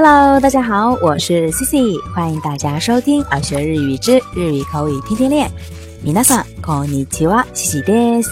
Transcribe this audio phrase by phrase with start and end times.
[0.00, 5.50] Hello，大家好，我是 Cici，欢迎大家收听《耳学日语之日语口语天天练》。
[6.04, 8.30] 皆さんこんにちは、Cici です。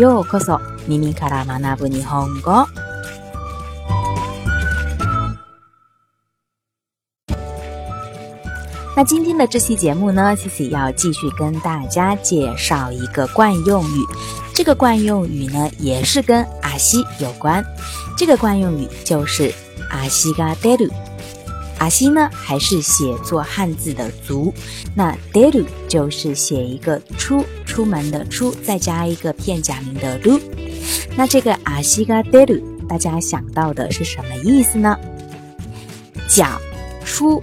[0.00, 2.64] ようこそ耳から学ぶ日本語。
[9.00, 14.04] 那今天的这期节目呢，c i 要继续跟大家介绍一个惯用语。
[14.54, 17.64] 这个惯用语呢，也是跟阿西有关。
[18.14, 19.50] 这个惯用语就是
[19.88, 20.86] 阿西嘎德鲁。
[21.78, 24.52] 阿西呢，还是写作汉字的足。
[24.94, 30.38] 那德鲁就是写一个出出门的出，再加一个片假名的鲁。
[31.16, 34.94] 那这个阿西嘎德鲁，大家想到的是什么意思呢？
[36.28, 36.60] 脚
[37.06, 37.42] 出。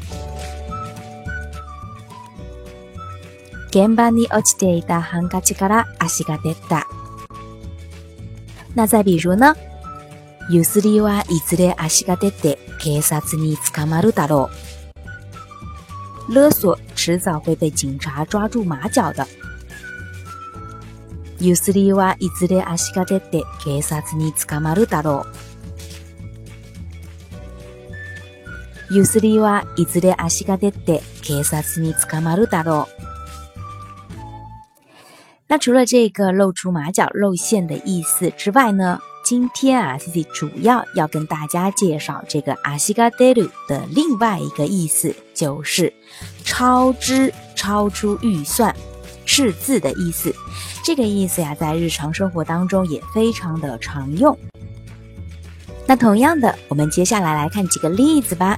[3.73, 6.87] 現場に落ちていたハンカチから足が出た。
[8.75, 9.55] なぜ比如呢
[10.49, 14.49] ゆすりはいずれ足が出て警察に捕まるだろ
[16.29, 16.33] う。
[16.33, 19.25] 勒索迟早会被警察抓住马脚的。
[21.39, 25.25] ゆすりはいずれ足が出て警察に捕まるだろ
[28.91, 28.93] う。
[28.93, 33.10] ゆすりはいずれ足が出て警察に捕まるだろう。
[35.51, 38.97] 那除了这个露出马脚、露馅的意思之外呢？
[39.25, 45.91] 今天啊，Cici 主要要跟大家介绍这个阿西嘎德鲁的另外一个意思，就是
[46.45, 48.73] 超支、超出预算、
[49.25, 50.33] 赤字的意思。
[50.85, 54.37] 这个意思呀，在日常生活当中也非常的常用。
[55.85, 58.57] 那同样的，我们接下来来看几个例子吧。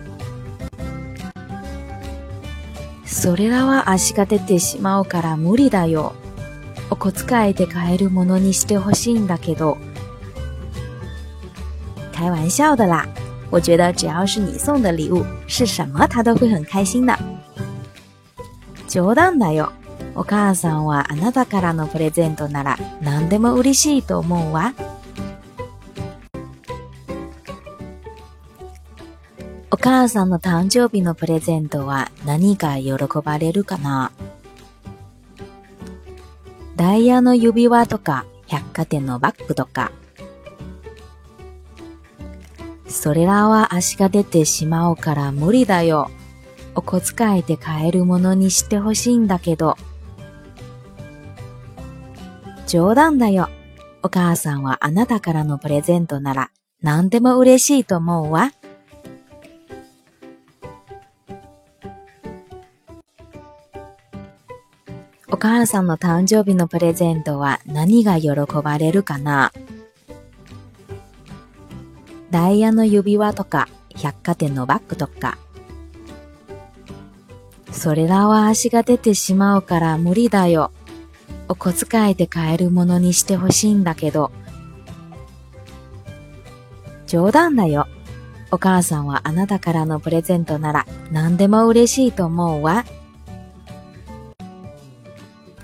[3.21, 6.13] それらは足が出てしまうから無理だよ。
[6.89, 9.77] お小遣いで買えるものにしてほしいんだけど。
[12.15, 13.05] 开玩笑的啦，
[13.51, 17.15] 我觉得只要是你送的礼物，是什么他都会很开心的。
[18.89, 19.71] 冗談だよ。
[20.15, 24.73] お母さんはあなたからのプレゼントなら何でも嬉しいと思うわ。
[29.73, 32.91] お母さんの誕生日のプレゼントは何が喜
[33.23, 34.11] ばれるかな
[36.75, 39.91] ダイヤの指輪とか百貨店のバッグとか。
[42.87, 46.09] それらは足が出てしまうから無理だよ。
[46.75, 49.77] お小遣いで買えるものにしてほしいんだけど。
[52.67, 53.47] 冗談だよ。
[54.03, 58.51] お母さんはあなたからのプレゼントなら何でも嬉しいと思うわ。
[65.43, 68.29] 母さんの誕生日のプレゼントは何が喜
[68.63, 69.51] ばれるかな
[72.29, 75.37] ダイヤの指輪とか百貨店のバッグとか。
[77.73, 80.71] それらは足が出てしまうから無理だよ。
[81.49, 84.31] お小遣いで買えるものにしてほしいんだけど。
[87.07, 87.85] 冗談だよ。
[88.51, 92.85] お母さんはあなたからのプレゼントなら何でも嬉しいと思うわ。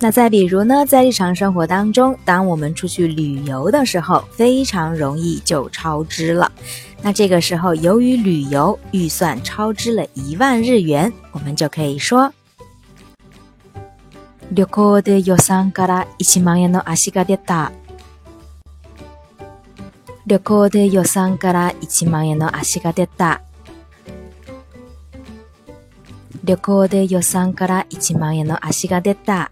[0.07, 6.49] 那再比如呢，在日常生活当中，当我们出去旅游的时候，非常容易就超支了。
[7.01, 12.31] 那这个时候，由于旅游预算超支了一万日元，我们就可以说：，
[14.47, 14.63] 旅
[15.39, 15.69] 算
[16.45, 17.69] 万円の足が出た。
[20.25, 20.37] 旅
[21.03, 21.35] 算
[22.09, 23.41] 万円の足が出た。
[26.45, 29.51] 旅算万円の足が出た。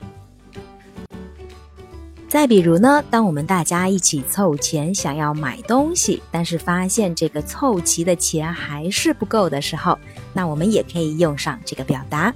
[2.36, 9.98] 再比如呢，当我们大家一起凑钱想要买东西，但是发现这个凑齐的钱还是不够的时候，
[10.34, 12.34] 那我们也可以用上这个表达。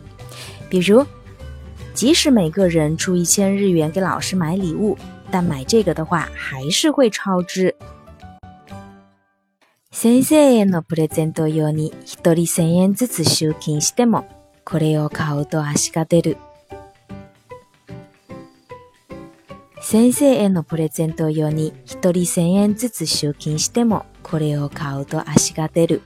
[0.69, 1.06] 比如，
[1.94, 4.98] 即使每个人出一千日元给老师买礼物，
[5.30, 7.75] 但买这个的话还是会超支。
[19.92, 26.02] 先生へのプレゼント用に1人1000円ずつ集金してもこれを買うと足が出る。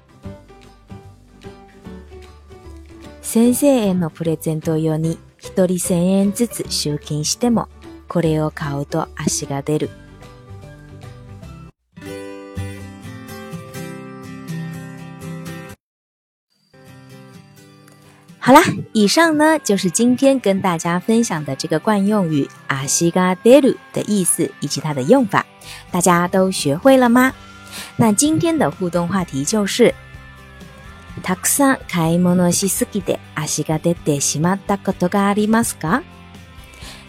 [3.22, 7.68] 先生へのプレゼント用に1人1000円ずつ集金しても
[8.08, 9.90] これを買うと足が出る。
[18.46, 18.62] 好啦，
[18.92, 25.46] 以上呢就是今天跟大家分享的这个惯用语“阿西嘎德鲁”的意思以及它的用法，
[25.92, 27.32] 大家都学会了吗？
[27.96, 29.96] 那今天的互动话题就是
[31.24, 36.02] “たくさん買い物しすぎて、阿西嘎德しまだかとガリマスか”。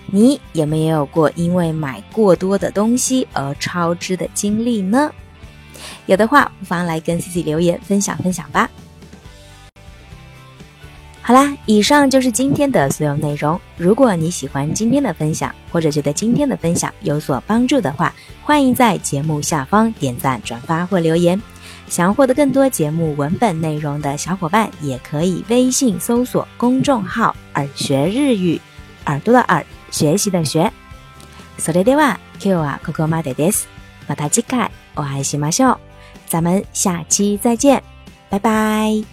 [0.07, 5.11] 你有没有过因为买过多的东西而超支的经历呢？
[6.07, 8.71] 有的话，不妨来跟 c c 留言分享分享吧。
[11.27, 13.59] 好啦，以上就是今天的所有内容。
[13.79, 18.13] 如果你喜欢今天的分享，或者觉得今天的分享有所帮助的话，
[18.43, 21.41] 欢迎在节目下方点赞、转发或留言。
[21.89, 28.61] 想要获得更多节目文本内容的小伙伴，也可以微信搜索公众号“耳学日语”，
[29.07, 30.71] 耳朵的耳，学习的学。
[31.57, 33.65] それでは q e c o c o ma de de si,
[34.07, 35.77] mataji ka,
[36.27, 37.83] 咱们下期再见，
[38.29, 39.05] 拜拜。